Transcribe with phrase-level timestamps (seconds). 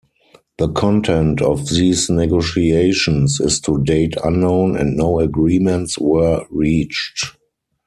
[0.57, 7.37] The content of these negotiations is to date unknown, and no agreements were reached.